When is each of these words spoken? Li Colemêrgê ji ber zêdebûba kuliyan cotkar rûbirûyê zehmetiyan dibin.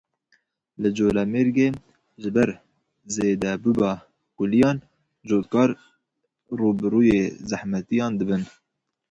Li 0.81 0.89
Colemêrgê 0.97 1.67
ji 2.21 2.29
ber 2.35 2.49
zêdebûba 3.13 3.91
kuliyan 4.37 4.77
cotkar 5.29 5.69
rûbirûyê 6.57 7.21
zehmetiyan 7.49 8.13
dibin. 8.19 8.43